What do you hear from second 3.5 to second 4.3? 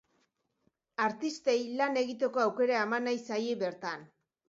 bertan.